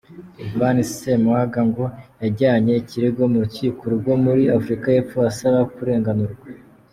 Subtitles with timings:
[0.45, 1.85] Yvan Ssemwanga ngo
[2.21, 6.45] yajyanye ikirego mu rukiko rwo muri Afurika y’Epfo asaba kurenganurwa.